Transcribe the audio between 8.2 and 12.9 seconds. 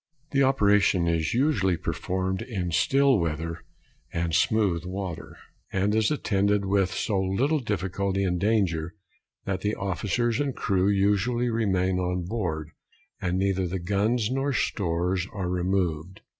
and danger, that the officers and crew usually remain on board,